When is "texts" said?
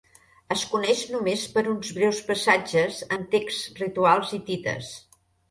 3.37-3.69